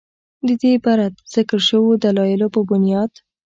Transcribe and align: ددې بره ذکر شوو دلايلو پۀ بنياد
ددې 0.47 0.73
بره 0.83 1.07
ذکر 1.33 1.59
شوو 1.67 1.91
دلايلو 2.03 2.47
پۀ 2.53 2.61
بنياد 2.69 3.11